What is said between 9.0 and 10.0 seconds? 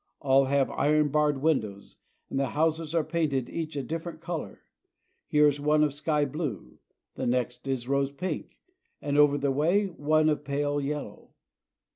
over the way is